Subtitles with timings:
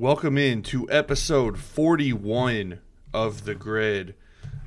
[0.02, 2.80] Welcome in to episode 41
[3.14, 4.16] of The Grid.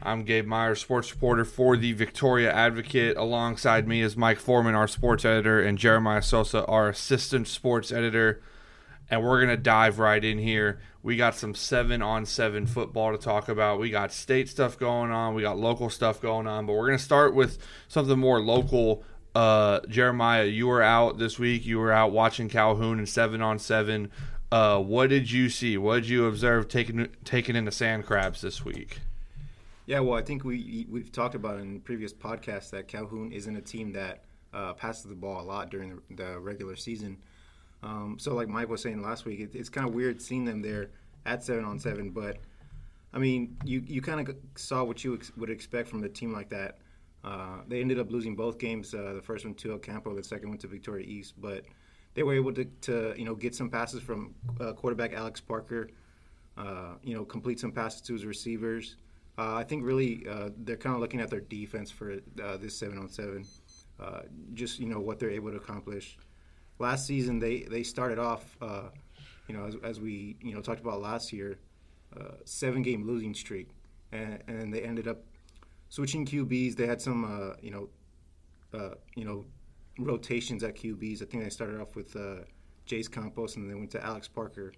[0.00, 3.16] I'm Gabe Meyer, sports reporter for the Victoria Advocate.
[3.16, 8.42] Alongside me is Mike Foreman, our sports editor, and Jeremiah Sosa, our assistant sports editor.
[9.10, 10.78] And we're going to dive right in here.
[11.02, 13.80] We got some seven on seven football to talk about.
[13.80, 16.98] We got state stuff going on, we got local stuff going on, but we're going
[16.98, 19.02] to start with something more local.
[19.34, 21.66] Uh, Jeremiah, you were out this week.
[21.66, 24.12] You were out watching Calhoun and seven on seven.
[24.54, 25.76] Uh, what did you see?
[25.76, 29.00] What did you observe taking taking in the sand crabs this week?
[29.86, 33.60] Yeah, well, I think we we've talked about in previous podcasts that Calhoun isn't a
[33.60, 37.16] team that uh, passes the ball a lot during the, the regular season.
[37.82, 40.62] Um, so, like Mike was saying last week, it, it's kind of weird seeing them
[40.62, 40.90] there
[41.26, 42.10] at seven on seven.
[42.10, 42.36] But
[43.12, 46.32] I mean, you you kind of saw what you ex- would expect from a team
[46.32, 46.78] like that.
[47.24, 48.94] Uh, they ended up losing both games.
[48.94, 51.64] Uh, the first one to El Campo, the second one to Victoria East, but
[52.14, 55.88] they were able to, to you know get some passes from uh, quarterback Alex Parker,
[56.56, 58.96] uh, you know complete some passes to his receivers.
[59.36, 62.12] Uh, I think really uh, they're kind of looking at their defense for
[62.42, 63.44] uh, this seven on seven,
[64.00, 64.20] uh,
[64.54, 66.16] just you know what they're able to accomplish.
[66.78, 68.56] Last season they they started off,
[69.48, 71.58] you know as, as, we you know talked about last year,
[72.44, 73.70] seven game losing streak,
[74.12, 75.22] and, and they ended up
[75.88, 76.76] switching QBs.
[76.76, 77.88] They had some you know
[79.16, 79.44] you know
[79.98, 81.22] rotations at QBs.
[81.22, 82.44] I think they started off with uh,
[82.86, 84.72] Jace Campos and then they went to Alex Parker,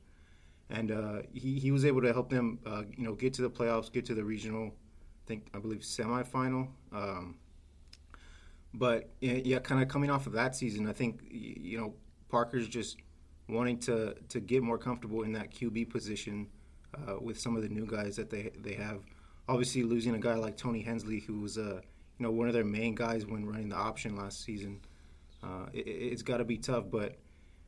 [0.70, 3.50] and uh, he he was able to help them uh, you know get to the
[3.50, 6.68] playoffs, get to the regional, I think I believe semifinal.
[6.92, 7.36] Um,
[8.74, 11.94] but yeah, kind of coming off of that season, I think you know
[12.28, 12.98] Parker's just
[13.48, 16.48] wanting to to get more comfortable in that QB position
[16.94, 19.00] uh, with some of the new guys that they they have.
[19.48, 21.80] Obviously, losing a guy like Tony Hensley, who was a uh,
[22.18, 24.80] you know one of their main guys when running the option last season.
[25.46, 27.16] Uh, it, has got to be tough, but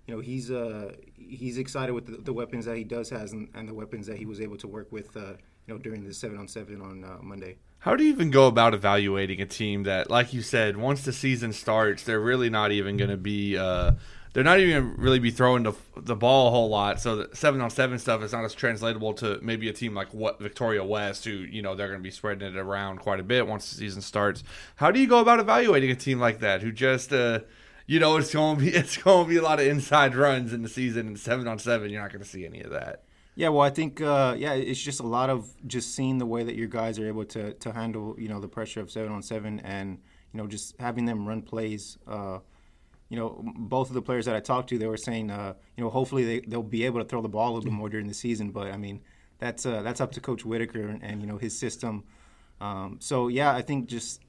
[0.07, 3.49] you know he's uh, he's excited with the, the, weapons that he does has and,
[3.55, 5.35] and, the weapons that he was able to work with uh,
[5.67, 7.59] you know during the seven on seven on uh, Monday.
[7.81, 11.13] How do you even go about evaluating a team that, like you said, once the
[11.13, 13.93] season starts, they're really not even going to be uh,
[14.33, 17.01] they're not even really be throwing the, the ball a whole lot.
[17.01, 20.13] So the seven on seven stuff is not as translatable to maybe a team like
[20.13, 23.25] what Victoria West, who you know they're going to be spreading it around quite a
[23.25, 24.43] bit once the season starts.
[24.77, 27.41] How do you go about evaluating a team like that who just uh,
[27.89, 30.53] you know it's going to be it's going to be a lot of inside runs
[30.53, 31.91] in the season and seven on seven.
[31.91, 33.03] You're not going to see any of that.
[33.35, 36.45] Yeah, well, I think uh, yeah, it's just a lot of just seeing the way
[36.45, 39.23] that your guys are able to to handle you know the pressure of seven on
[39.23, 39.99] seven and
[40.33, 41.99] you know just having them run plays.
[42.07, 42.39] Uh,
[43.09, 45.83] you know, both of the players that I talked to, they were saying, uh, you
[45.83, 48.07] know, hopefully they they'll be able to throw the ball a little bit more during
[48.07, 48.51] the season.
[48.51, 49.01] But I mean,
[49.39, 52.05] that's uh, that's up to Coach Whitaker and, and you know his system.
[52.61, 54.21] Um, so yeah, I think just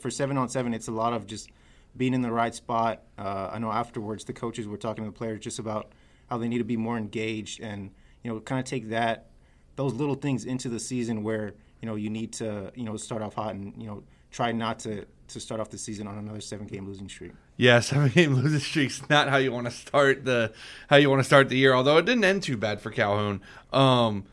[0.00, 1.48] for seven on seven, it's a lot of just
[1.96, 3.02] being in the right spot.
[3.18, 5.92] Uh, I know afterwards the coaches were talking to the players just about
[6.28, 7.90] how they need to be more engaged and
[8.22, 9.30] you know kind of take that
[9.76, 13.22] those little things into the season where you know you need to you know start
[13.22, 16.40] off hot and you know try not to to start off the season on another
[16.40, 17.32] seven game losing streak.
[17.56, 20.52] Yeah, seven game losing streak's not how you want to start the
[20.88, 21.74] how you want to start the year.
[21.74, 23.40] Although it didn't end too bad for Calhoun.
[23.72, 24.24] Um,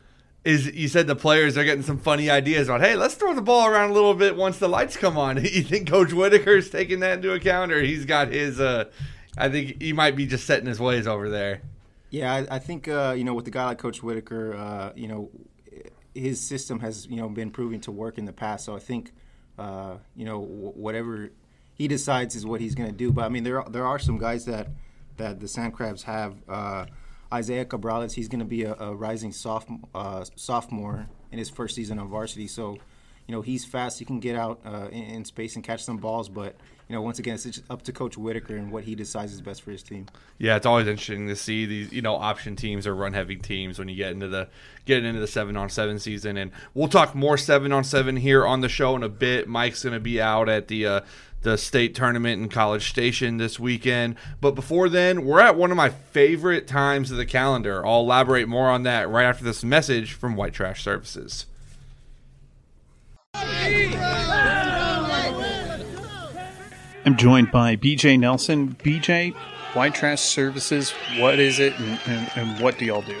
[0.44, 3.42] is you said the players are getting some funny ideas about hey let's throw the
[3.42, 5.36] ball around a little bit once the lights come on.
[5.44, 8.84] You think coach whitaker's taking that into account or he's got his uh
[9.38, 11.62] i think he might be just setting his ways over there.
[12.10, 15.08] Yeah i, I think uh you know with a guy like coach whitaker uh you
[15.08, 15.30] know
[16.14, 18.64] his system has you know been proving to work in the past.
[18.66, 19.12] So i think
[19.58, 21.30] uh you know whatever
[21.74, 23.10] he decides is what he's going to do.
[23.10, 24.68] But i mean there are, there are some guys that
[25.16, 26.86] that the sand crabs have uh
[27.34, 31.74] Isaiah Cabrales, he's going to be a, a rising sophomore, uh, sophomore in his first
[31.74, 32.46] season on varsity.
[32.46, 32.78] So,
[33.26, 33.98] you know, he's fast.
[33.98, 36.28] He can get out uh, in, in, space and catch some balls.
[36.28, 36.54] But,
[36.88, 39.62] you know, once again, it's up to Coach Whitaker and what he decides is best
[39.62, 40.06] for his team.
[40.38, 43.80] Yeah, it's always interesting to see these, you know, option teams or run heavy teams
[43.80, 44.48] when you get into the
[44.84, 46.36] getting into the seven on seven season.
[46.36, 49.48] And we'll talk more seven on seven here on the show in a bit.
[49.48, 51.00] Mike's going to be out at the uh,
[51.44, 54.16] the state tournament in College Station this weekend.
[54.40, 57.86] But before then, we're at one of my favorite times of the calendar.
[57.86, 61.46] I'll elaborate more on that right after this message from White Trash Services.
[67.06, 68.76] I'm joined by BJ Nelson.
[68.82, 69.34] BJ,
[69.74, 73.20] White Trash Services, what is it and, and, and what do y'all do?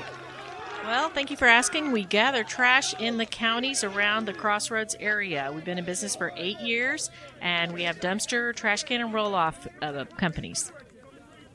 [0.84, 1.92] Well, thank you for asking.
[1.92, 5.50] We gather trash in the counties around the Crossroads area.
[5.54, 7.10] We've been in business for eight years,
[7.40, 10.70] and we have dumpster, trash can, and roll off uh, companies.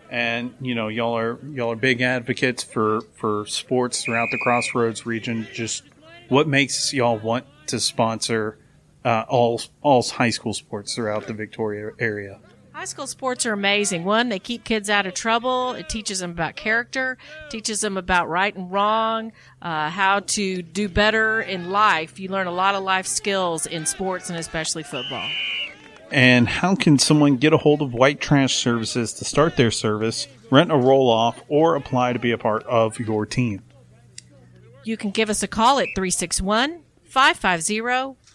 [0.09, 5.05] And you know, y'all are y'all are big advocates for for sports throughout the Crossroads
[5.05, 5.47] region.
[5.53, 5.83] Just
[6.29, 8.57] what makes y'all want to sponsor
[9.05, 12.39] uh, all all high school sports throughout the Victoria area?
[12.79, 14.05] High school sports are amazing.
[14.05, 15.73] One, they keep kids out of trouble.
[15.73, 17.17] It teaches them about character,
[17.49, 22.21] teaches them about right and wrong, uh, how to do better in life.
[22.21, 25.29] You learn a lot of life skills in sports and especially football.
[26.09, 30.29] And how can someone get a hold of White Trash Services to start their service,
[30.49, 33.61] rent a roll off, or apply to be a part of your team?
[34.85, 37.81] You can give us a call at 361 550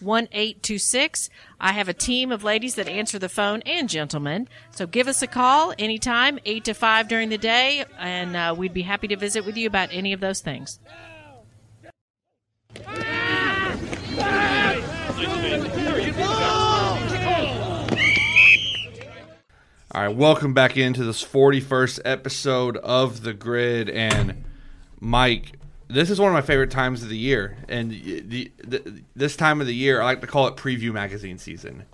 [0.01, 1.29] 1826.
[1.59, 4.47] I have a team of ladies that answer the phone and gentlemen.
[4.71, 8.73] So give us a call anytime, 8 to 5 during the day, and uh, we'd
[8.73, 10.79] be happy to visit with you about any of those things.
[19.91, 23.89] All right, welcome back into this 41st episode of The Grid.
[23.89, 24.43] And
[24.99, 25.53] Mike,
[25.87, 29.61] this is one of my favorite times of the year, and the, the, this time
[29.61, 31.85] of the year, I like to call it preview magazine season.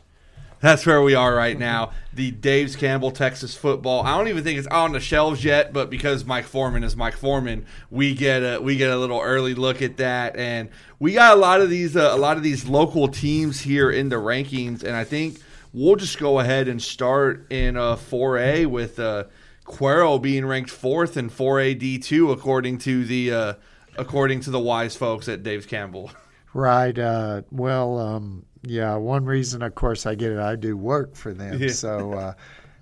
[0.61, 1.91] That's where we are right now.
[2.13, 4.03] The Dave's Campbell Texas football.
[4.03, 7.15] I don't even think it's on the shelves yet, but because Mike Foreman is Mike
[7.15, 10.67] Foreman, we get a we get a little early look at that, and
[10.99, 14.09] we got a lot of these uh, a lot of these local teams here in
[14.09, 15.39] the rankings, and I think
[15.71, 19.23] we'll just go ahead and start in uh, 4A with uh,
[19.65, 23.53] Cuero being ranked fourth in 4A D2 according to the uh,
[23.97, 26.11] according to the wise folks at Dave's Campbell.
[26.53, 26.97] Right.
[26.97, 28.95] Uh, well, um, yeah.
[28.95, 30.39] One reason, of course, I get it.
[30.39, 31.69] I do work for them, Yeah.
[31.69, 32.33] so uh,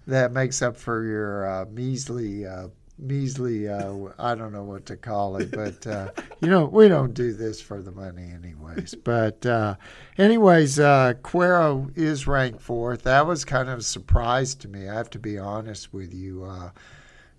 [0.07, 3.69] that makes up for your uh, measly, uh, measly.
[3.69, 6.09] Uh, I don't know what to call it, but uh,
[6.41, 8.95] you know, we don't do this for the money, anyways.
[9.03, 9.75] But uh,
[10.17, 13.03] anyways, uh, Cuero is ranked fourth.
[13.03, 14.89] That was kind of a surprise to me.
[14.89, 16.43] I have to be honest with you.
[16.45, 16.71] Uh,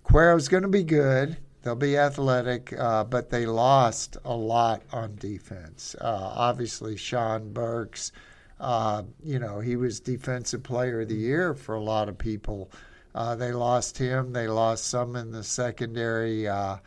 [0.05, 1.37] Cuero's going to be good.
[1.63, 5.95] They'll be athletic, uh, but they lost a lot on defense.
[6.01, 8.11] Uh, obviously, Sean Burks,
[8.59, 12.71] uh, you know, he was Defensive Player of the Year for a lot of people.
[13.13, 14.33] Uh, they lost him.
[14.33, 16.77] They lost some in the secondary, uh,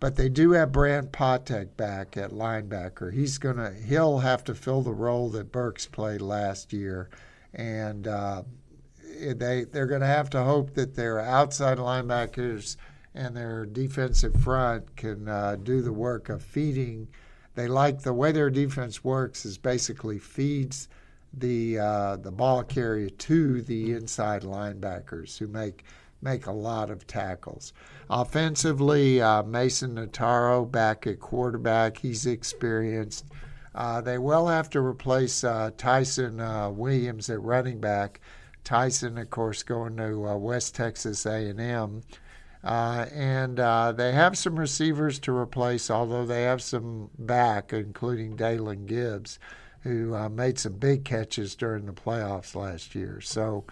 [0.00, 3.12] but they do have Brant Potek back at linebacker.
[3.12, 7.10] He's gonna he'll have to fill the role that Burks played last year,
[7.54, 8.42] and uh,
[9.20, 12.76] they they're to have to hope that their outside linebackers
[13.16, 17.08] and their defensive front can uh, do the work of feeding.
[17.54, 20.88] They like the way their defense works is basically feeds
[21.32, 25.84] the uh, the ball carrier to the inside linebackers who make
[26.20, 27.72] make a lot of tackles.
[28.10, 31.98] Offensively, uh, Mason Nataro back at quarterback.
[31.98, 33.24] He's experienced.
[33.74, 38.20] Uh, they will have to replace uh, Tyson uh, Williams at running back.
[38.64, 42.02] Tyson, of course, going to West Texas A&M.
[42.66, 48.34] Uh, and uh, they have some receivers to replace, although they have some back, including
[48.34, 49.38] Dalen Gibbs,
[49.82, 53.20] who uh, made some big catches during the playoffs last year.
[53.20, 53.64] So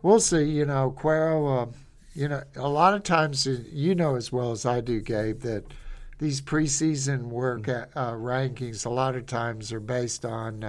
[0.00, 0.44] we'll see.
[0.44, 1.72] You know, Cuero, uh,
[2.14, 5.40] you know, a lot of times, uh, you know as well as I do, Gabe,
[5.40, 5.64] that
[6.20, 10.62] these preseason work uh, rankings a lot of times are based on,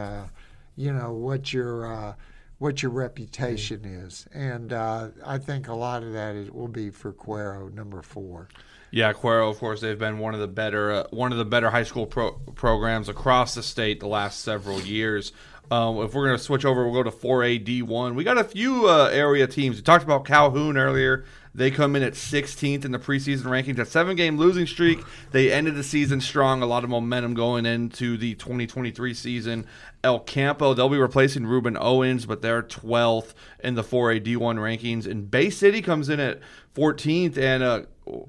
[0.75, 2.13] you know, what your uh,
[2.59, 6.89] what your reputation is, and uh, I think a lot of that is, will be
[6.89, 8.47] for Cuero, number four.
[8.89, 11.69] Yeah, Cuero, of course, they've been one of the better uh, one of the better
[11.69, 15.33] high school pro- programs across the state the last several years.
[15.69, 18.15] Um, if we're going to switch over, we'll go to 4A D1.
[18.15, 19.75] We got a few uh, area teams.
[19.75, 21.25] We talked about Calhoun earlier.
[21.57, 23.79] They come in at 16th in the preseason rankings.
[23.79, 24.99] A seven game losing streak.
[25.31, 26.61] They ended the season strong.
[26.61, 29.65] A lot of momentum going into the 2023 season.
[30.03, 33.33] El Campo, they'll be replacing Rueben Owens, but they're 12th
[33.63, 35.07] in the 4A D1 rankings.
[35.07, 36.41] And Bay City comes in at
[36.75, 37.39] 14th.
[37.39, 37.81] And, uh,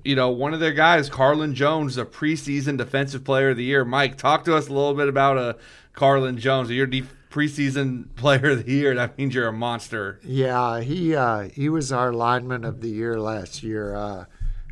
[0.05, 3.85] you know, one of their guys, Carlin Jones, the preseason defensive player of the year.
[3.85, 5.53] Mike, talk to us a little bit about uh,
[5.93, 6.71] Carlin Jones.
[6.71, 8.95] You're de- preseason player of the year.
[8.95, 10.21] That means you're a monster.
[10.25, 13.95] Yeah, he uh, he was our lineman of the year last year.
[13.95, 14.25] Uh,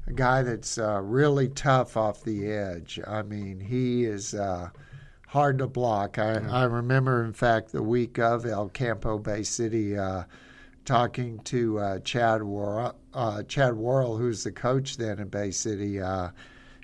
[0.07, 3.01] a guy that's uh, really tough off the edge.
[3.07, 4.71] I mean, he is uh,
[5.27, 6.19] hard to block.
[6.19, 10.25] I, I remember, in fact, the week of El Campo Bay City, uh,
[10.85, 16.01] talking to uh, Chad Worrell, uh, Chad Worrell, who's the coach then in Bay City.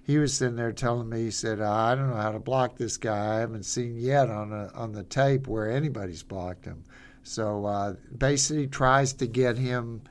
[0.04, 2.96] He was sitting there telling me, he said, "I don't know how to block this
[2.96, 3.36] guy.
[3.36, 6.84] I haven't seen yet on a, on the tape where anybody's blocked him."
[7.22, 7.94] So uh,
[8.36, 10.02] City tries to get him,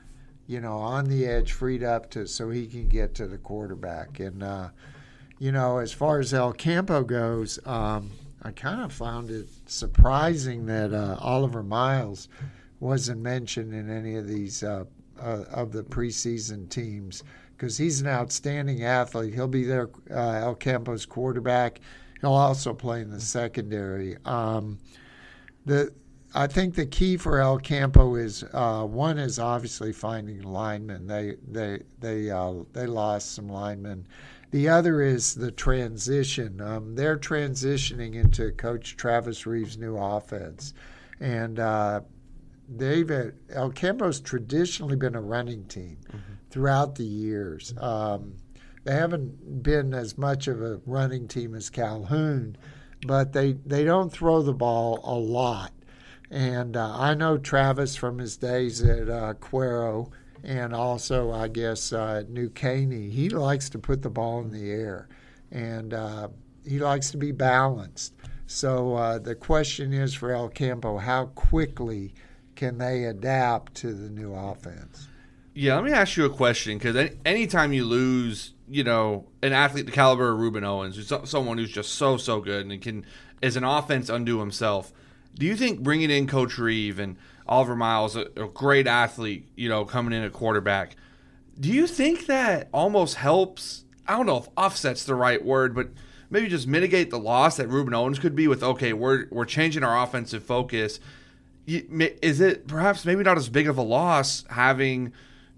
[0.46, 4.18] you know, on the edge, freed up to so he can get to the quarterback.
[4.18, 4.70] And uh,
[5.38, 10.66] you know, as far as El Campo goes, um, I kind of found it surprising
[10.66, 12.28] that uh, Oliver Miles
[12.80, 14.84] wasn't mentioned in any of these uh,
[15.20, 17.22] uh, of the preseason teams
[17.62, 19.32] because he's an outstanding athlete.
[19.32, 21.80] He'll be their uh, El Campo's quarterback.
[22.20, 24.16] He'll also play in the secondary.
[24.24, 24.80] Um,
[25.64, 25.92] the
[26.34, 31.06] I think the key for El Campo is uh, one is obviously finding linemen.
[31.06, 34.08] They they they uh, they lost some linemen.
[34.50, 36.60] The other is the transition.
[36.60, 40.74] Um, they're transitioning into Coach Travis Reeves' new offense,
[41.20, 42.00] and uh,
[42.68, 43.08] they've
[43.50, 46.32] El Campo's traditionally been a running team mm-hmm.
[46.52, 47.74] Throughout the years.
[47.78, 48.34] Um,
[48.84, 52.56] they haven't been as much of a running team as Calhoun,
[53.06, 55.72] but they they don't throw the ball a lot.
[56.30, 60.10] And uh, I know Travis from his days at uh, Cuero
[60.42, 63.10] and also, I guess, uh, New Caney.
[63.10, 65.08] He likes to put the ball in the air
[65.50, 66.28] and uh,
[66.66, 68.14] he likes to be balanced.
[68.46, 72.14] So uh, the question is for El Campo how quickly
[72.56, 75.08] can they adapt to the new offense?
[75.54, 79.52] Yeah, let me ask you a question because any, anytime you lose, you know, an
[79.52, 83.04] athlete the caliber of Rueben Owens, who's someone who's just so so good and can
[83.42, 84.92] is an offense undo himself
[85.34, 87.16] do you think bringing in Coach Reeve and
[87.46, 90.96] Oliver Miles, a, a great athlete, you know, coming in at quarterback,
[91.58, 93.84] do you think that almost helps?
[94.06, 95.88] I don't know if offset's the right word, but
[96.30, 98.62] maybe just mitigate the loss that Rueben Owens could be with.
[98.62, 100.98] Okay, we're we're changing our offensive focus.
[101.66, 105.12] Is it perhaps maybe not as big of a loss having?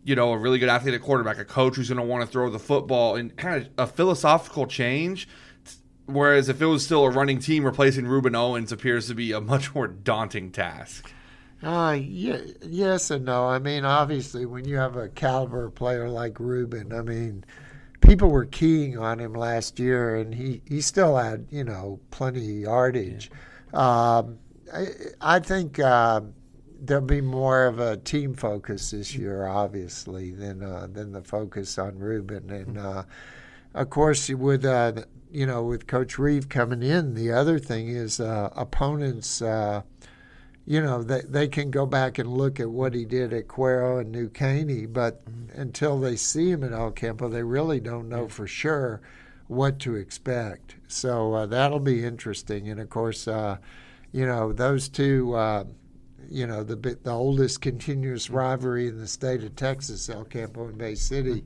[0.05, 2.31] You know, a really good athlete at quarterback, a coach who's going to want to
[2.31, 5.27] throw the football, and kind of a philosophical change
[6.07, 9.41] Whereas if it was still a running team, replacing Rueben Owens appears to be a
[9.41, 11.11] much more daunting task.
[11.63, 13.47] Uh, yeah, yes and no.
[13.47, 17.45] I mean, obviously, when you have a caliber player like Rueben, I mean,
[18.03, 22.41] people were keying on him last year, and he, he still had, you know, plenty
[22.41, 23.31] of yardage.
[23.73, 24.17] Yeah.
[24.19, 24.39] Um,
[24.73, 24.87] I,
[25.23, 26.21] I, think uh,
[26.87, 31.79] there'll be more of a team focus this year, obviously, than uh, than the focus
[31.79, 32.51] on Rueben.
[32.51, 33.05] And, uh,
[33.75, 38.21] of course, with uh, you know, with Coach Reeve coming in, the other thing is
[38.21, 39.83] uh, opponents, uh,
[40.65, 44.01] you know, they, they can go back and look at what he did at Cuero
[44.01, 45.61] and New Caney, but mm-hmm.
[45.61, 49.01] until they see him at El Campo, they really don't know for sure
[49.49, 50.77] what to expect.
[50.87, 52.69] So uh, that'll be interesting.
[52.69, 53.59] And of course, uh,
[54.13, 55.65] you know, those two uh,
[56.31, 60.79] you know the the oldest continuous rivalry in the state of Texas, El Campo and
[60.79, 61.45] Bay City,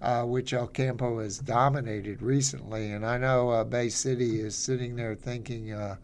[0.00, 2.92] uh, which El Campo has dominated recently.
[2.92, 5.96] And I know uh, Bay City is sitting there thinking uh,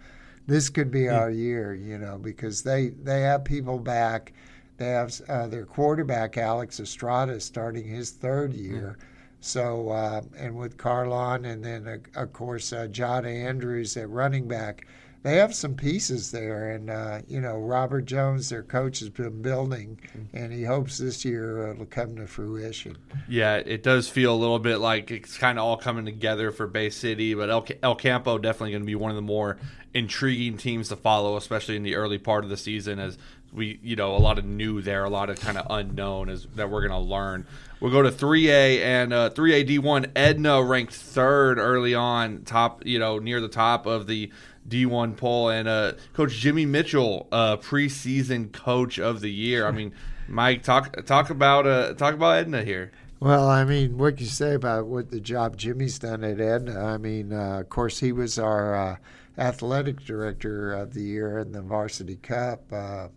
[0.47, 4.33] this could be our year, you know, because they they have people back.
[4.79, 8.99] They have uh, their quarterback Alex Estrada starting his third year.
[9.41, 14.87] So uh, and with Carlon and then uh, of course John Andrews at running back
[15.23, 19.41] they have some pieces there, and uh, you know Robert Jones, their coach, has been
[19.41, 20.01] building,
[20.33, 22.99] and he hopes this year it'll come to fruition.
[23.29, 26.67] Yeah, it does feel a little bit like it's kind of all coming together for
[26.67, 29.59] Bay City, but El, El Campo definitely going to be one of the more
[29.95, 33.17] intriguing teams to follow, especially in the early part of the season, as
[33.53, 36.47] we you know a lot of new there, a lot of kind of unknown as
[36.55, 37.47] that we're going to learn.
[37.81, 40.13] We'll go to 3A and uh, 3A D1.
[40.15, 44.31] Edna ranked third early on, top you know near the top of the
[44.69, 49.67] D1 poll, and uh, Coach Jimmy Mitchell, uh, preseason coach of the year.
[49.67, 49.93] I mean,
[50.29, 52.93] Mike, talk talk about uh, talk about Edna here.
[53.21, 56.85] Well, I mean, what can you say about what the job Jimmy's done at Edna?
[56.85, 58.97] I mean, uh, of course, he was our uh,
[59.39, 63.09] athletic director of the year in the Varsity Cup uh,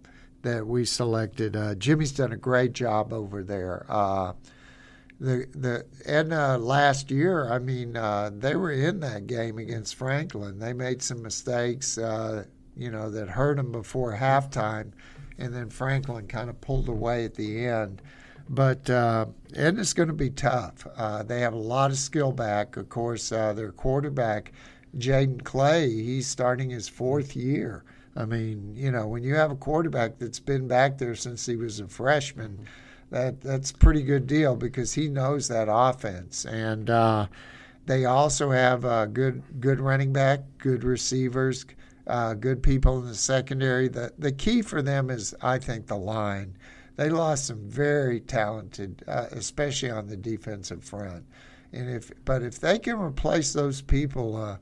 [0.43, 1.55] that we selected.
[1.55, 3.85] Uh, Jimmy's done a great job over there.
[5.21, 9.95] Uh, the the Edna last year, I mean, uh, they were in that game against
[9.95, 10.59] Franklin.
[10.59, 12.45] They made some mistakes, uh,
[12.75, 14.91] you know, that hurt them before halftime,
[15.37, 18.01] and then Franklin kind of pulled away at the end.
[18.47, 20.85] But uh, Edna's going to be tough.
[20.95, 22.77] Uh, they have a lot of skill back.
[22.77, 24.51] Of course, uh, their quarterback,
[24.97, 27.83] Jaden Clay, he's starting his fourth year.
[28.15, 31.55] I mean, you know, when you have a quarterback that's been back there since he
[31.55, 32.67] was a freshman
[33.15, 36.43] that that's a pretty good deal because he knows that offense.
[36.43, 37.27] And uh,
[37.85, 41.65] they also have a good good running back, good receivers,
[42.07, 43.87] uh, good people in the secondary.
[43.87, 46.57] The the key for them is, I think, the line.
[46.97, 51.25] They lost some very talented, uh, especially on the defensive front.
[51.71, 54.35] And if but if they can replace those people.
[54.35, 54.57] Uh,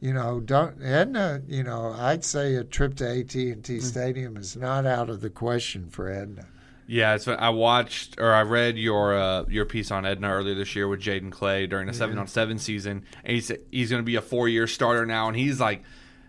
[0.00, 1.40] you know, don't Edna.
[1.48, 3.82] You know, I'd say a trip to AT and T mm.
[3.82, 6.46] Stadium is not out of the question for Edna.
[6.86, 10.76] Yeah, it's, I watched or I read your uh, your piece on Edna earlier this
[10.76, 14.02] year with Jaden Clay during the seven on seven season, and he said he's going
[14.02, 15.82] to be a four year starter now, and he's like.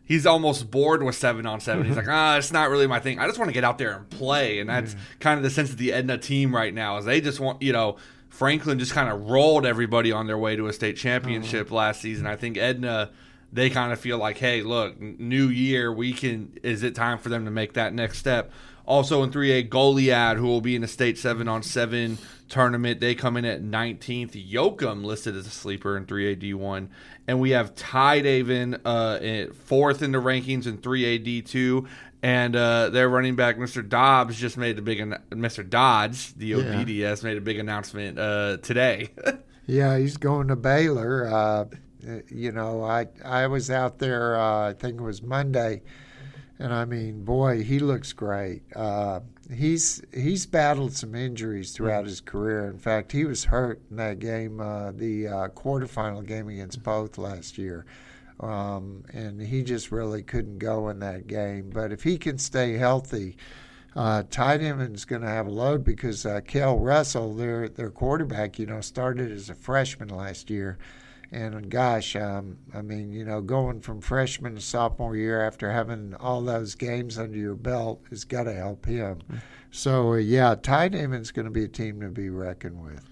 [0.07, 1.83] He's almost bored with seven on seven.
[1.83, 3.17] He's like, ah, it's not really my thing.
[3.17, 5.71] I just want to get out there and play, and that's kind of the sense
[5.71, 6.97] of the Edna team right now.
[6.97, 7.97] Is they just want, you know,
[8.29, 12.27] Franklin just kind of rolled everybody on their way to a state championship last season.
[12.27, 13.09] I think Edna,
[13.51, 16.51] they kind of feel like, hey, look, new year, we can.
[16.61, 18.51] Is it time for them to make that next step?
[18.85, 22.17] Also in 3A, Goliad, who will be in the state 7 on 7
[22.49, 22.99] tournament.
[22.99, 24.49] They come in at 19th.
[24.51, 26.89] Yoakum listed as a sleeper in 3A D1.
[27.27, 31.87] And we have Tidehaven uh, fourth in the rankings in 3A D2.
[32.21, 33.87] And uh, their running back, Mr.
[33.87, 35.67] Dobbs, just made a big, an- Mr.
[35.67, 39.09] Dodds, D O D D S, made a big announcement uh, today.
[39.67, 41.25] Yeah, he's going to Baylor.
[41.27, 41.65] Uh,
[42.29, 44.39] you know, I I was out there.
[44.39, 45.81] Uh, I think it was Monday,
[46.59, 48.63] and I mean, boy, he looks great.
[48.75, 49.21] Uh,
[49.53, 52.67] he's he's battled some injuries throughout his career.
[52.67, 57.17] In fact, he was hurt in that game, uh, the uh, quarterfinal game against Poth
[57.17, 57.85] last year.
[58.39, 61.69] Um, and he just really couldn't go in that game.
[61.73, 63.37] But if he can stay healthy,
[63.95, 68.65] uh, Tidehaven's going to have a load because uh, Kel Russell, their their quarterback, you
[68.65, 70.77] know, started as a freshman last year,
[71.35, 76.15] and gosh, um, I mean, you know, going from freshman to sophomore year after having
[76.15, 79.21] all those games under your belt has got to help him.
[79.69, 83.03] So uh, yeah, Tidehaven's going to be a team to be reckoned with.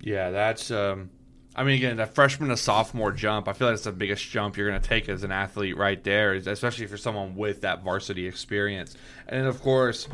[0.00, 0.70] Yeah, that's.
[0.70, 1.10] Um,
[1.56, 3.48] I mean, again, that freshman to sophomore jump.
[3.48, 6.02] I feel like it's the biggest jump you're going to take as an athlete, right
[6.04, 8.94] there, especially for someone with that varsity experience.
[9.26, 10.06] And of course,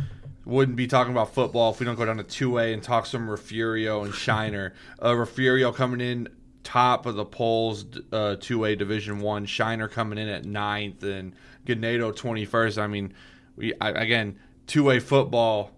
[0.45, 3.07] wouldn't be talking about football if we don't go down to two A and talk
[3.07, 4.73] some Refugio and Shiner.
[5.03, 6.29] Uh, Refugio coming in
[6.65, 9.47] top of the polls, uh, two A Division One.
[9.47, 11.35] Shiner coming in at ninth, and
[11.67, 12.79] Ganado twenty first.
[12.79, 13.15] I mean,
[13.57, 15.73] we I, again two A football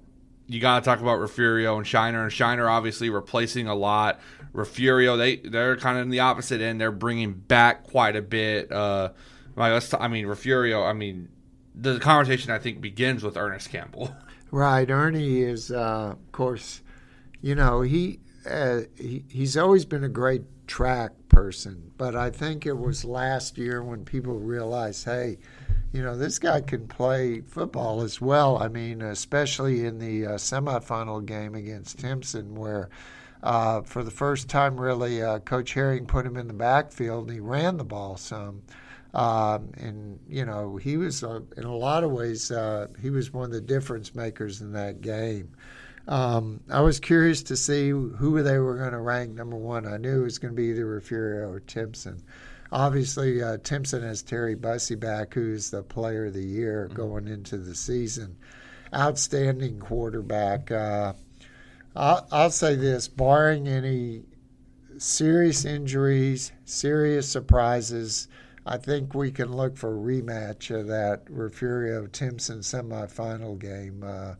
[0.47, 4.21] you got to talk about Refugio and Shiner, and Shiner obviously replacing a lot.
[4.53, 6.81] Refugio, they they're kind of in the opposite end.
[6.81, 8.71] They're bringing back quite a bit.
[8.71, 9.11] Uh,
[9.57, 10.85] like let's, t- I mean, Refugio.
[10.85, 11.29] I mean,
[11.75, 14.15] the conversation I think begins with Ernest Campbell.
[14.51, 16.81] Right, Ernie is, uh, of course,
[17.41, 22.67] you know he, uh, he he's always been a great track person, but I think
[22.67, 25.39] it was last year when people realized, hey,
[25.93, 28.59] you know, this guy can play football as well.
[28.61, 32.89] I mean, especially in the uh, semifinal game against Timpson, where
[33.45, 37.35] uh, for the first time, really, uh, Coach Herring put him in the backfield and
[37.35, 38.63] he ran the ball some.
[39.13, 43.33] Um, and you know he was uh, in a lot of ways uh, he was
[43.33, 45.53] one of the difference makers in that game.
[46.07, 49.87] Um, I was curious to see who they were going to rank number one.
[49.87, 52.23] I knew it was going to be either Refugio or Timpson.
[52.73, 57.57] Obviously, uh, Timpson has Terry Bussey back, who's the player of the year going into
[57.57, 58.37] the season.
[58.95, 60.71] Outstanding quarterback.
[60.71, 61.15] Uh,
[61.97, 64.25] I'll, I'll say this: barring any
[64.99, 68.29] serious injuries, serious surprises,
[68.67, 74.35] I think we can look for a rematch of that Refugio Timpson semifinal game uh,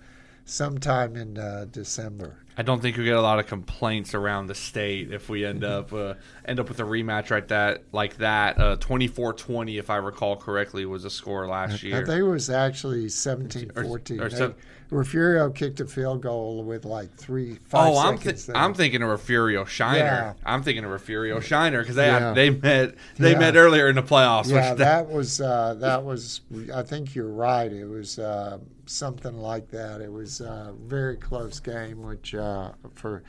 [0.45, 2.39] sometime in uh, December.
[2.57, 5.65] I don't think we get a lot of complaints around the state if we end
[5.65, 8.59] up uh, end up with a rematch right that like that.
[8.61, 11.97] Uh, 24-20, if I recall correctly, was a score last year.
[12.03, 14.21] I think it was actually 17-14.
[14.21, 14.55] or They- so-
[14.91, 18.35] Refugio kicked a field goal with like three, five Oh, I'm there.
[18.55, 19.99] I'm thinking of Refugio Shiner.
[19.99, 20.33] Yeah.
[20.45, 22.33] I'm thinking of Refugio Shiner because they Yeah.
[22.35, 23.39] they met they Yeah.
[23.39, 24.51] met earlier in the playoffs.
[24.51, 26.43] yeah, which that was uh, that was.
[26.73, 27.73] I think you're right.
[27.73, 30.01] It was uh, something like that.
[30.01, 33.23] It was a very close game, which uh, for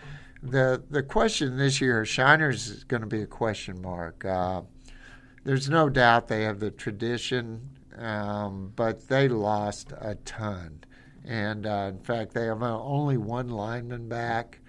[0.44, 4.24] the the question this year, Shiners is going to be a question mark.
[4.26, 4.62] Uh,
[5.44, 10.84] there's no doubt they have the tradition, um, but they lost a ton,
[11.24, 14.60] and uh, in fact, they have only one lineman back.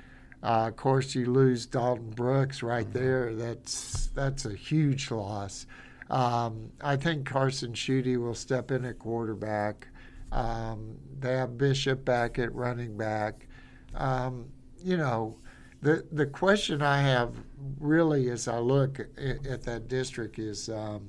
[0.43, 3.35] Uh, of course, you lose Dalton Brooks right there.
[3.35, 5.67] That's that's a huge loss.
[6.09, 9.89] Um, I think Carson Schutte will step in at quarterback.
[10.37, 13.49] Um, they have Bishop back at running back.
[13.95, 14.47] Um,
[14.85, 15.39] you know,
[15.81, 17.35] the the question I have
[17.81, 21.09] really as I look at, at that district is um,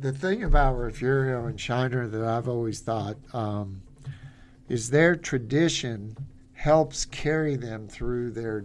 [0.00, 3.82] the thing about Refugio and Shiner that I've always thought um,
[4.68, 6.16] is their tradition
[6.52, 8.64] helps carry them through their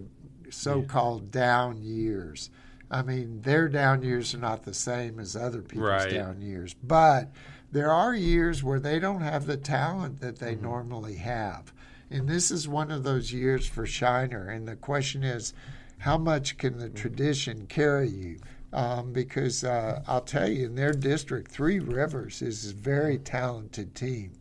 [0.51, 2.51] so-called down years.
[2.91, 6.11] I mean, their down years are not the same as other people's Right.
[6.11, 7.31] down years, but
[7.73, 11.73] there are years where they don't have the talent that they normally have.
[12.12, 14.47] And this is one of those years for Shiner.
[14.47, 15.55] And the question is,
[15.97, 18.38] how much can the tradition carry you?
[18.71, 23.95] Um, because uh, I'll tell you, in their district, Three Rivers is a very talented
[23.95, 24.33] team.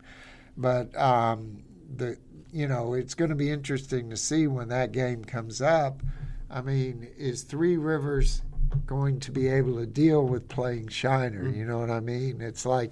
[0.55, 1.63] But um,
[1.95, 2.17] the
[2.51, 6.01] you know it's going to be interesting to see when that game comes up.
[6.51, 8.43] I mean, is Three Rivers
[8.85, 11.47] going to be able to deal with playing Shiner?
[11.49, 12.41] You know what I mean?
[12.41, 12.91] It's like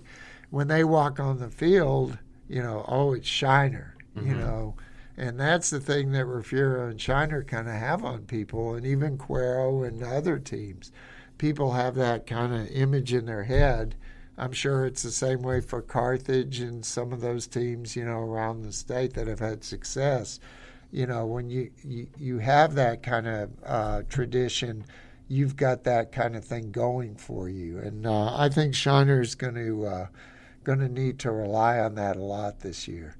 [0.51, 4.75] when they walk on the field, you know, oh, it's Shiner, you know.
[5.17, 9.17] And that's the thing that Refugio and Shiner kind of have on people, and even
[9.17, 10.91] Cuero and other teams.
[11.37, 13.95] People have that kind of image in their head.
[14.37, 18.19] I'm sure it's the same way for Carthage and some of those teams, you know,
[18.19, 20.39] around the state that have had success.
[20.91, 24.83] You know, when you, you, you have that kind of uh, tradition,
[25.27, 27.77] you've got that kind of thing going for you.
[27.79, 30.07] And uh, I think Shiner's going to uh,
[30.63, 33.15] going to need to rely on that a lot this year.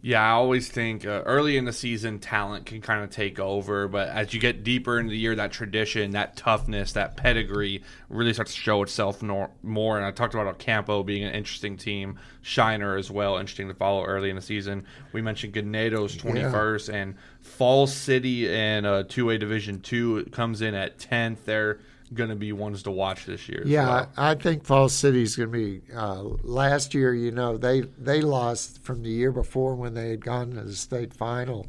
[0.00, 3.88] Yeah, I always think uh, early in the season, talent can kind of take over,
[3.88, 8.32] but as you get deeper into the year, that tradition, that toughness, that pedigree really
[8.32, 9.96] starts to show itself nor- more.
[9.96, 14.04] And I talked about Campo being an interesting team, Shiner as well, interesting to follow
[14.04, 14.86] early in the season.
[15.12, 20.98] We mentioned Ganado's 21st, and Falls City in uh, 2A Division 2 comes in at
[20.98, 21.38] 10th.
[21.44, 23.62] They're going to be ones to watch this year.
[23.64, 24.12] Yeah, well.
[24.16, 25.82] I think Falls City's going to be.
[25.94, 30.24] Uh, last year, you know, they they lost from the year before when they had
[30.24, 31.66] gone to the state final.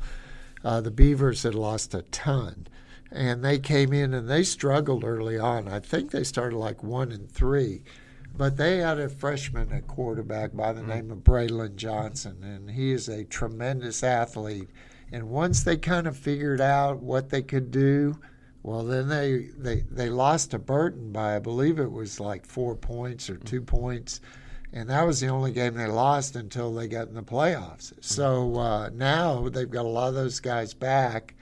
[0.64, 2.68] Uh, the Beavers had lost a ton,
[3.12, 5.68] and they came in and they struggled early on.
[5.68, 7.84] I think they started like one and three,
[8.36, 12.92] but they had a freshman at quarterback by the name of Braylon Johnson, and he
[12.92, 14.70] is a tremendous athlete.
[15.12, 18.20] And once they kind of figured out what they could do,
[18.64, 22.76] well, then they, they, they lost to Burton by, I believe it was like four
[22.76, 24.22] points or two points.
[24.72, 27.94] And that was the only game they lost until they got in the playoffs.
[28.02, 31.36] So uh, now they've got a lot of those guys back.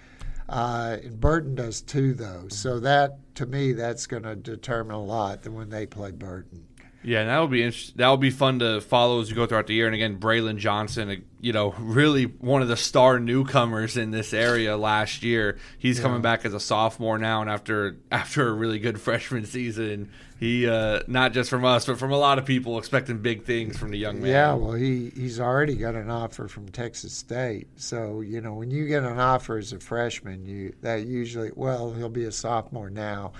[0.47, 2.47] Uh, and Burton does too, though.
[2.49, 6.67] So that, to me, that's going to determine a lot when they play Burton.
[7.03, 7.95] Yeah, and that'll be interesting.
[7.97, 9.86] That'll be fun to follow as you go throughout the year.
[9.86, 14.75] And again, Braylon Johnson, you know, really one of the star newcomers in this area
[14.75, 15.57] last year.
[15.77, 20.10] He's coming back as a sophomore now, and after after a really good freshman season,
[20.39, 23.77] he uh, not just from us, but from a lot of people expecting big things
[23.77, 24.31] from the young man.
[24.31, 27.67] Yeah, well, he, he's already got an offer from Texas State.
[27.75, 31.91] So, you know, when you get an offer as a freshman, you that usually, well,
[31.93, 33.33] he'll be a sophomore now.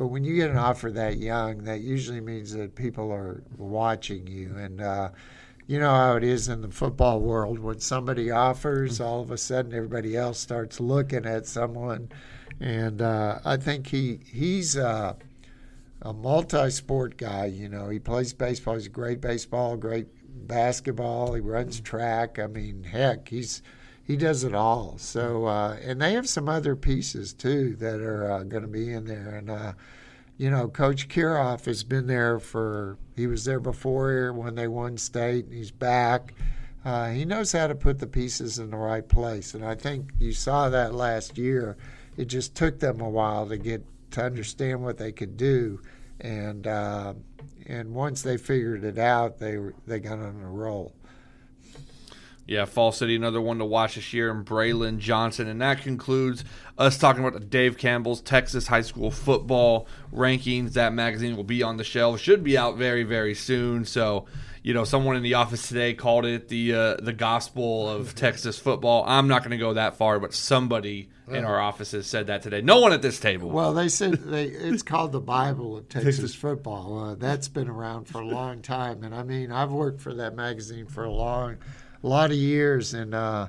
[0.00, 4.26] But when you get an offer that young, that usually means that people are watching
[4.26, 4.56] you.
[4.56, 5.10] And, uh,
[5.66, 9.36] you know how it is in the football world when somebody offers, all of a
[9.36, 12.08] sudden everybody else starts looking at someone.
[12.60, 14.74] And uh, I think he he's.
[14.74, 15.16] Uh,
[16.02, 17.44] a multi-sport guy.
[17.44, 18.76] You know, he plays baseball.
[18.76, 20.06] He's a great baseball, great
[20.48, 21.34] basketball.
[21.34, 22.38] He runs track.
[22.38, 23.60] I mean, heck, he's
[24.10, 24.98] he does it all.
[24.98, 28.92] So, uh, and they have some other pieces too that are uh, going to be
[28.92, 29.36] in there.
[29.36, 29.74] And uh,
[30.36, 32.98] you know, Coach Kiroff has been there for.
[33.14, 36.34] He was there before when they won state, and he's back.
[36.84, 40.10] Uh, he knows how to put the pieces in the right place, and I think
[40.18, 41.76] you saw that last year.
[42.16, 45.80] It just took them a while to get to understand what they could do,
[46.20, 47.14] and uh,
[47.66, 50.94] and once they figured it out, they they got on a roll.
[52.50, 55.46] Yeah, Fall City, another one to watch this year, and Braylon Johnson.
[55.46, 56.42] And that concludes
[56.76, 60.72] us talking about the Dave Campbell's Texas high school football rankings.
[60.72, 63.84] That magazine will be on the shelf, should be out very, very soon.
[63.84, 64.26] So,
[64.64, 68.58] you know, someone in the office today called it the uh, the gospel of Texas
[68.58, 69.04] football.
[69.06, 72.62] I'm not going to go that far, but somebody in our offices said that today.
[72.62, 73.48] No one at this table.
[73.50, 76.98] Well, they said they, it's called the Bible of Texas football.
[76.98, 80.34] Uh, that's been around for a long time, and I mean, I've worked for that
[80.34, 81.58] magazine for a long,
[82.02, 83.48] a lot of years, and uh,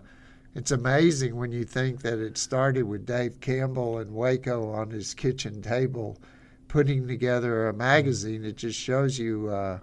[0.56, 5.14] it's amazing when you think that it started with Dave Campbell and Waco on his
[5.14, 6.18] kitchen table,
[6.68, 8.44] putting together a magazine.
[8.44, 9.80] It just shows you uh,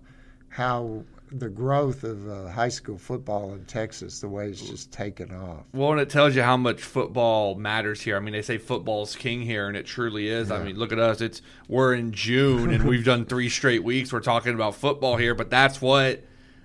[0.49, 5.35] how the growth of uh, high school football in Texas, the way it's just taken
[5.35, 5.65] off.
[5.73, 8.17] Well, and it tells you how much football matters here.
[8.17, 10.51] I mean, they say football's king here, and it truly is.
[10.51, 11.21] I mean, look at us.
[11.21, 14.13] It's we're in June, and we've done three straight weeks.
[14.13, 16.25] We're talking about football here, but that's what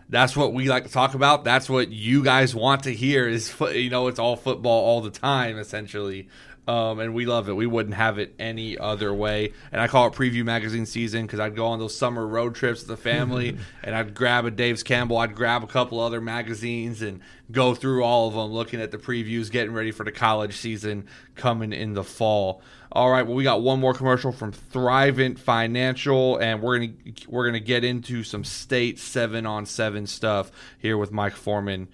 [0.09, 1.43] that's what we like to talk about.
[1.43, 3.27] That's what you guys want to hear.
[3.27, 6.27] Is you know, it's all football all the time, essentially.
[6.65, 7.53] Um, and we love it.
[7.53, 9.51] We wouldn't have it any other way.
[9.71, 12.79] And I call it preview magazine season because I'd go on those summer road trips
[12.81, 15.17] with the family, and I'd grab a Dave's Campbell.
[15.17, 17.19] I'd grab a couple other magazines and
[17.51, 21.07] go through all of them, looking at the previews, getting ready for the college season
[21.35, 22.61] coming in the fall.
[22.93, 26.93] All right, well, we got one more commercial from Thrivent Financial, and we're gonna
[27.27, 31.89] we're gonna get into some state seven on seven stuff here with Mike Foreman.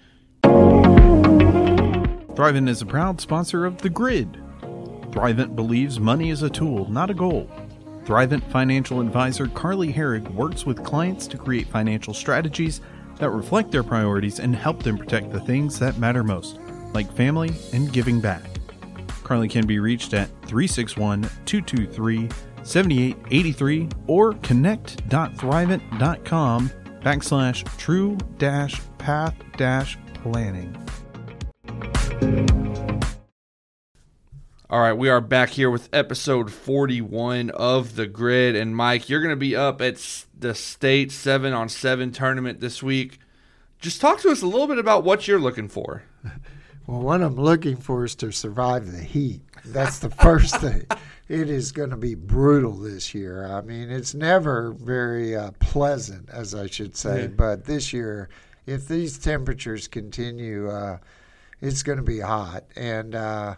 [2.40, 4.38] Thrivent is a proud sponsor of The Grid.
[5.12, 7.50] Thrivent believes money is a tool, not a goal.
[8.04, 12.80] Thrivent financial advisor Carly Herrig works with clients to create financial strategies
[13.18, 16.60] that reflect their priorities and help them protect the things that matter most,
[16.94, 18.44] like family and giving back.
[19.24, 22.30] Carly can be reached at 361 223
[22.64, 30.76] 7883 or connect.thrivent.com backslash true dash path dash planning.
[34.72, 38.56] All right, we are back here with episode 41 of The Grid.
[38.56, 39.96] And Mike, you're going to be up at
[40.38, 43.18] the state 7 on 7 tournament this week.
[43.80, 46.04] Just talk to us a little bit about what you're looking for.
[46.88, 49.42] Well, what I'm looking for is to survive the heat.
[49.64, 50.88] That's the first thing.
[51.28, 53.46] It is going to be brutal this year.
[53.46, 57.22] I mean, it's never very uh, pleasant, as I should say.
[57.22, 57.28] Yeah.
[57.28, 58.30] But this year,
[58.66, 60.98] if these temperatures continue, uh,
[61.62, 62.64] it's going to be hot.
[62.76, 63.54] And uh,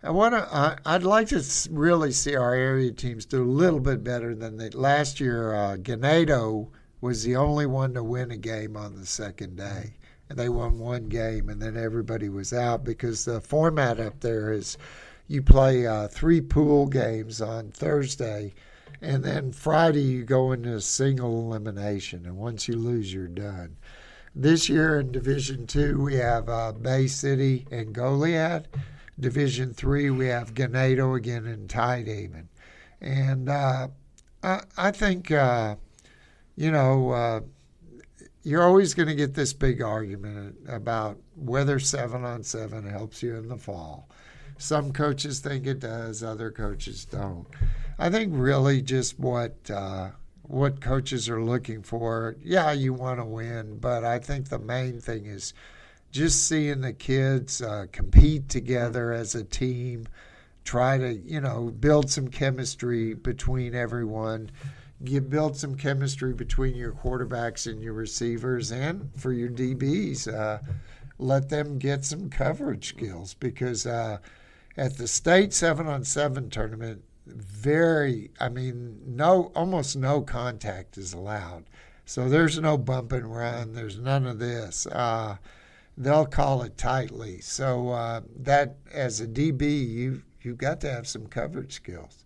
[0.00, 0.54] I want to.
[0.54, 4.56] Uh, I'd like to really see our area teams do a little bit better than
[4.56, 5.52] they last year.
[5.52, 6.68] Uh, Ganado
[7.00, 9.94] was the only one to win a game on the second day,
[10.28, 14.52] and they won one game, and then everybody was out because the format up there
[14.52, 14.78] is
[15.26, 18.54] you play uh, three pool games on Thursday,
[19.02, 23.76] and then Friday you go into a single elimination, and once you lose, you're done.
[24.32, 28.66] This year in Division Two, we have uh, Bay City and Goliad.
[29.20, 32.48] Division Three, we have Ganado again and Tidehaven,
[33.00, 33.88] and uh,
[34.42, 35.76] I, I think uh,
[36.56, 37.40] you know uh,
[38.42, 43.36] you're always going to get this big argument about whether seven on seven helps you
[43.36, 44.08] in the fall.
[44.58, 47.46] Some coaches think it does, other coaches don't.
[47.98, 50.10] I think really just what uh,
[50.42, 52.36] what coaches are looking for.
[52.42, 55.52] Yeah, you want to win, but I think the main thing is
[56.10, 60.06] just seeing the kids uh, compete together as a team,
[60.64, 64.50] try to you know build some chemistry between everyone.
[65.28, 70.58] Build some chemistry between your quarterbacks and your receivers, and for your DBs, uh,
[71.18, 74.18] let them get some coverage skills because uh,
[74.76, 81.12] at the state seven on seven tournament, very, I mean, no, almost no contact is
[81.12, 81.64] allowed.
[82.04, 83.74] So there's no bump and run.
[83.74, 84.86] There's none of this.
[84.86, 85.36] Uh,
[85.98, 87.40] they'll call it tightly.
[87.40, 92.24] So uh, that, as a DB, you you've got to have some coverage skills.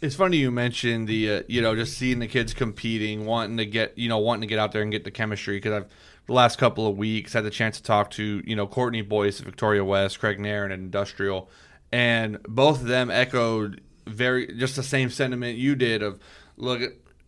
[0.00, 3.66] It's funny you mentioned the uh, you know just seeing the kids competing, wanting to
[3.66, 5.88] get you know wanting to get out there and get the chemistry because I've
[6.26, 9.40] the last couple of weeks had the chance to talk to you know Courtney Boyce
[9.40, 11.50] Victoria West, Craig Nairn at Industrial,
[11.90, 16.20] and both of them echoed very just the same sentiment you did of
[16.56, 16.80] look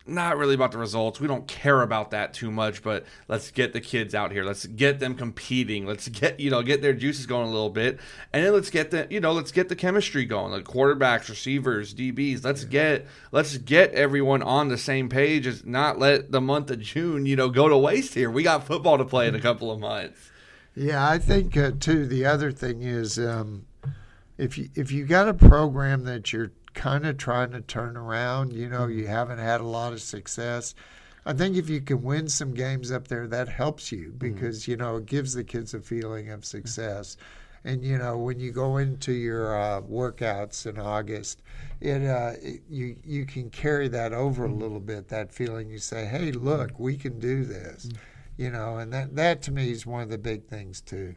[0.05, 1.19] not really about the results.
[1.19, 4.43] We don't care about that too much, but let's get the kids out here.
[4.43, 5.85] Let's get them competing.
[5.85, 7.99] Let's get you know get their juices going a little bit,
[8.33, 10.51] and then let's get the you know let's get the chemistry going.
[10.51, 12.43] Like quarterbacks, receivers, DBs.
[12.43, 15.45] Let's get let's get everyone on the same page.
[15.45, 18.31] Is not let the month of June you know go to waste here.
[18.31, 20.31] We got football to play in a couple of months.
[20.75, 22.05] Yeah, I think uh, too.
[22.07, 23.65] The other thing is, um,
[24.37, 28.53] if you if you got a program that you're kind of trying to turn around,
[28.53, 28.99] you know, mm-hmm.
[28.99, 30.75] you haven't had a lot of success.
[31.25, 34.17] I think if you can win some games up there, that helps you mm-hmm.
[34.17, 37.17] because you know it gives the kids a feeling of success.
[37.63, 41.43] And you know, when you go into your uh, workouts in August,
[41.79, 44.59] it, uh, it you you can carry that over a mm-hmm.
[44.59, 45.09] little bit.
[45.09, 47.89] That feeling, you say, "Hey, look, we can do this."
[48.37, 51.15] You know, and that that to me is one of the big things too.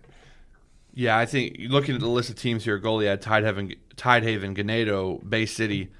[0.94, 5.44] Yeah, I think looking at the list of teams here, Goliad, Tidehaven, Tidehaven, Ganado, Bay
[5.44, 5.90] City.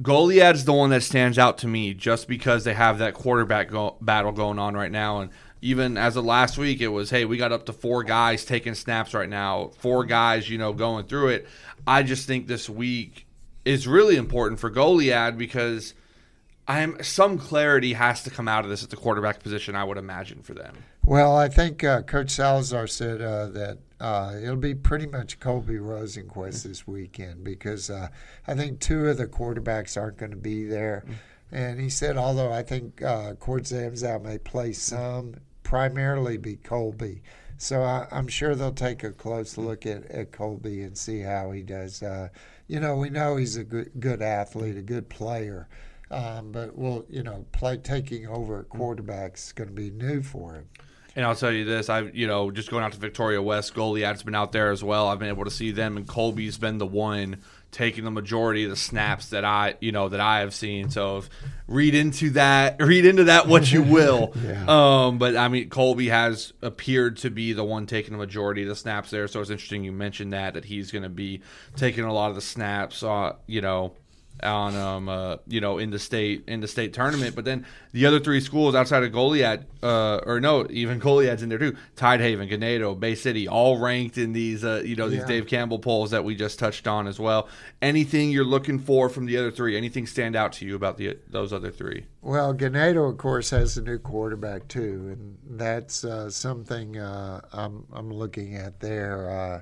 [0.00, 3.96] Goliad's the one that stands out to me just because they have that quarterback go-
[4.00, 5.20] battle going on right now.
[5.20, 8.46] And even as of last week, it was, hey, we got up to four guys
[8.46, 11.46] taking snaps right now, four guys, you know, going through it.
[11.86, 13.26] I just think this week
[13.66, 15.92] is really important for Goliad because
[16.66, 19.76] I'm some clarity has to come out of this at the quarterback position.
[19.76, 20.76] I would imagine for them.
[21.04, 25.74] Well, I think uh, Coach Salazar said uh, that uh, it'll be pretty much Colby
[25.74, 28.08] Rosenquist this weekend because uh,
[28.46, 31.04] I think two of the quarterbacks aren't going to be there.
[31.50, 35.34] And he said, although I think uh, Cord Zamzow may play some,
[35.64, 37.22] primarily be Colby.
[37.58, 41.50] So I, I'm sure they'll take a close look at, at Colby and see how
[41.50, 42.02] he does.
[42.02, 42.28] Uh,
[42.68, 45.68] you know, we know he's a good, good athlete, a good player.
[46.12, 50.54] Um, but well, you know, play taking over at quarterback's going to be new for
[50.54, 50.66] him.
[51.14, 54.22] And I'll tell you this, I've you know just going out to Victoria West, Goliad's
[54.22, 55.08] been out there as well.
[55.08, 58.70] I've been able to see them, and Colby's been the one taking the majority of
[58.70, 60.90] the snaps that I you know that I have seen.
[60.90, 61.30] So if,
[61.66, 64.34] read into that, read into that what you will.
[64.42, 64.64] Yeah.
[64.66, 68.68] Um, but I mean, Colby has appeared to be the one taking the majority of
[68.68, 69.28] the snaps there.
[69.28, 71.42] So it's interesting you mentioned that that he's going to be
[71.76, 73.02] taking a lot of the snaps.
[73.02, 73.94] Uh, you know.
[74.42, 77.34] On um uh, you know in the state in the state tournament.
[77.34, 81.48] But then the other three schools outside of Goliad, uh, or no, even Goliad's in
[81.48, 81.76] there too.
[81.96, 85.26] Tidehaven, Ganado, Bay City, all ranked in these uh, you know these Yeah.
[85.26, 87.48] Dave Campbell polls that we just touched on as well.
[87.80, 89.76] Anything you're looking for from the other three?
[89.76, 92.06] Anything stand out to you about the those other three?
[92.20, 97.86] Well, Ganado, of course, has a new quarterback too, and that's uh, something uh, I'm
[97.92, 99.30] I'm looking at there.
[99.30, 99.60] Uh,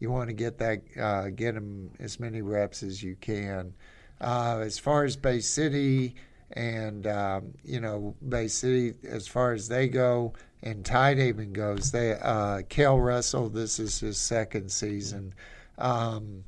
[0.00, 3.74] you want to get that, uh, get him as many reps as you can.
[4.20, 6.14] Uh, as far as Bay City
[6.52, 12.12] and um, you know Bay City, as far as they go, and Tidehaven goes, they
[12.12, 13.48] uh, Kel Russell.
[13.48, 15.34] This is his second season.
[15.76, 16.44] Um,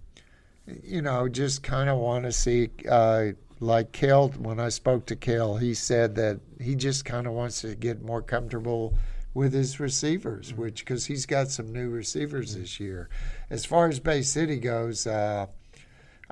[0.84, 3.26] you know, just kind of want to see, uh,
[3.60, 7.60] like Kel, when I spoke to Kel, he said that he just kind of wants
[7.62, 8.94] to get more comfortable
[9.34, 13.08] with his receivers, which because he's got some new receivers this year.
[13.48, 15.46] As far as Bay City goes, uh,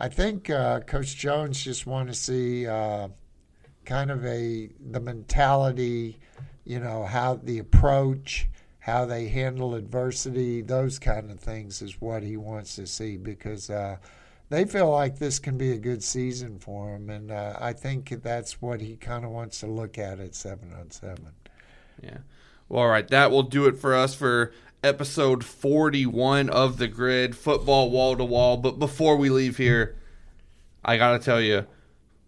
[0.00, 3.08] I think uh, Coach Jones just want to see uh,
[3.84, 6.20] kind of a the mentality,
[6.64, 8.46] you know, how the approach,
[8.78, 13.70] how they handle adversity, those kind of things is what he wants to see because
[13.70, 13.96] uh,
[14.50, 18.22] they feel like this can be a good season for him, and uh, I think
[18.22, 21.32] that's what he kind of wants to look at at seven on seven.
[22.00, 22.18] Yeah.
[22.68, 23.08] Well, all right.
[23.08, 24.52] That will do it for us for
[24.88, 28.56] episode 41 of The Grid, football wall to wall.
[28.56, 29.96] But before we leave here,
[30.82, 31.66] I got to tell you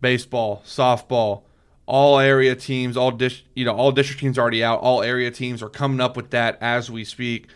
[0.02, 1.44] baseball, softball,
[1.86, 4.80] all area teams, all dis- you know, all district teams are already out.
[4.80, 7.48] All area teams are coming up with that as we speak.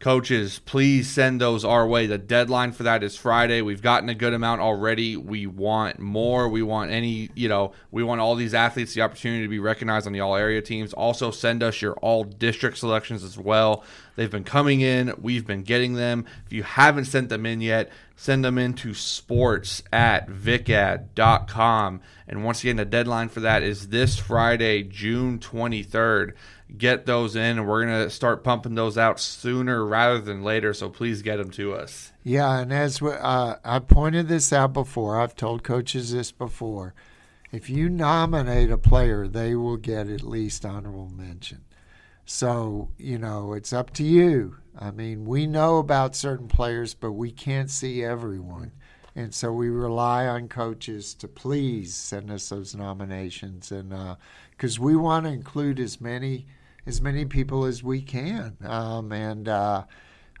[0.00, 2.06] Coaches, please send those our way.
[2.06, 3.62] The deadline for that is Friday.
[3.62, 5.16] We've gotten a good amount already.
[5.16, 6.48] We want more.
[6.48, 10.06] We want any, you know, we want all these athletes the opportunity to be recognized
[10.06, 10.92] on the all area teams.
[10.92, 13.82] Also, send us your all district selections as well.
[14.14, 15.14] They've been coming in.
[15.20, 16.26] We've been getting them.
[16.46, 22.02] If you haven't sent them in yet, send them in to sports at vicad.com.
[22.28, 26.34] And once again, the deadline for that is this Friday, June 23rd
[26.76, 30.74] get those in, and we're going to start pumping those out sooner rather than later.
[30.74, 32.12] So please get them to us.
[32.22, 36.94] Yeah, and as we, uh, I pointed this out before, I've told coaches this before.
[37.50, 41.64] If you nominate a player, they will get at least honorable mention.
[42.26, 44.58] So, you know, it's up to you.
[44.78, 48.72] I mean, we know about certain players, but we can't see everyone.
[49.16, 53.72] And so we rely on coaches to please send us those nominations.
[53.72, 53.94] And
[54.50, 56.46] because we want to include as many
[56.88, 58.56] as many people as we can.
[58.64, 59.84] Um, and uh,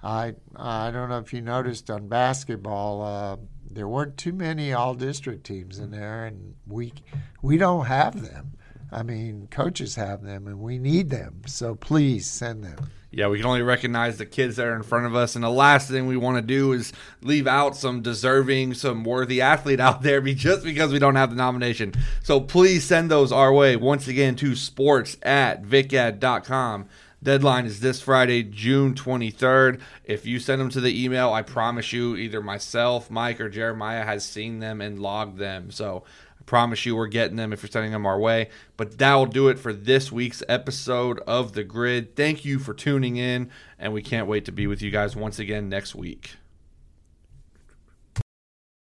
[0.02, 3.36] I I don't know if you noticed on basketball, uh,
[3.70, 6.94] there weren't too many all district teams in there, and we
[7.42, 8.54] we don't have them.
[8.90, 11.42] I mean, coaches have them, and we need them.
[11.46, 12.90] So please send them.
[13.10, 15.34] Yeah, we can only recognize the kids that are in front of us.
[15.34, 16.92] And the last thing we want to do is
[17.22, 21.36] leave out some deserving, some worthy athlete out there just because we don't have the
[21.36, 21.94] nomination.
[22.22, 26.86] So please send those our way once again to sports at vicad.com.
[27.20, 29.80] Deadline is this Friday, June 23rd.
[30.04, 34.04] If you send them to the email, I promise you either myself, Mike, or Jeremiah
[34.04, 35.72] has seen them and logged them.
[35.72, 36.04] So
[36.48, 38.48] promise you we're getting them if you're sending them our way.
[38.78, 42.16] But that will do it for this week's episode of The Grid.
[42.16, 45.38] Thank you for tuning in, and we can't wait to be with you guys once
[45.38, 46.36] again next week.